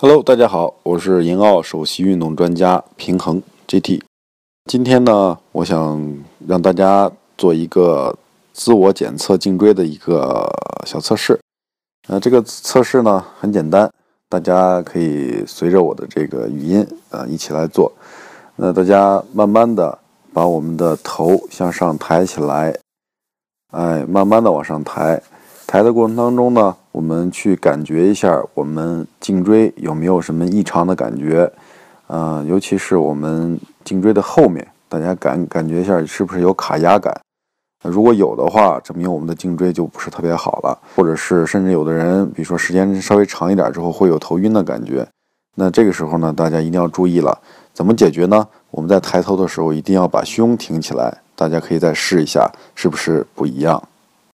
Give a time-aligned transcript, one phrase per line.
[0.00, 4.00] Hello，大家好，我是银奥首席运动专家平衡 GT。
[4.66, 8.16] 今天呢，我想让大家做一个
[8.52, 10.48] 自我检测颈椎的一个
[10.86, 11.40] 小测试。
[12.06, 13.90] 呃，这个测试呢很简单，
[14.28, 17.92] 大家可以随着我的这个语音啊一起来做。
[18.54, 19.98] 那大家慢慢的
[20.32, 22.72] 把我们的头向上抬起来，
[23.72, 25.20] 哎，慢慢的往上抬。
[25.70, 31.52] 抬的过程当中呢，我们去感觉一下我们颈椎有没有什么异常的感觉，
[32.06, 37.14] 呃，尤其是我们颈椎的后面，大家感感觉一下是不是有卡压感？
[37.84, 45.06] 如果有的话，证明我们的颈椎就不是特别好了，或者是甚至有的人，比如说时间稍微长一点之后会有头晕的感觉，
[45.56, 47.38] 那这个时候呢，大家一定要注意了，
[47.74, 48.48] 怎么解决呢？
[48.70, 53.82] 我们在抬头的时候一定要把胸挺起来，大家可以再试一下，是不是不一样？